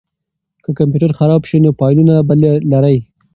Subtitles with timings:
[0.63, 2.33] که کمپیوټر خراب شي نو فایلونه به
[2.71, 2.97] لرئ.